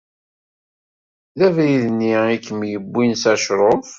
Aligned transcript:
D 1.37 1.39
abrid-nni 1.47 2.13
i 2.35 2.37
kem-yewwin 2.45 3.13
s 3.21 3.23
acṛuf? 3.33 3.87